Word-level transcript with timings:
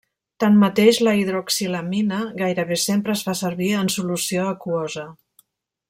Tanmateix, 0.43 0.99
la 1.07 1.13
hidroxilamina 1.17 2.19
gairebé 2.41 2.79
sempre 2.85 3.17
es 3.19 3.23
fa 3.29 3.37
servir 3.43 3.71
en 3.83 3.93
solució 3.99 4.49
aquosa. 4.57 5.07